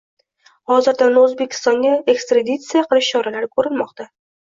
[0.71, 4.15] Hozirda uni O‘zbekistonga ekstraditsiya qilish choralari ko‘rilmoqda